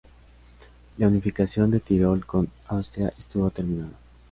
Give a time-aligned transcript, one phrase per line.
[0.97, 3.93] La unificación de Tirol con Austria estuvo terminada.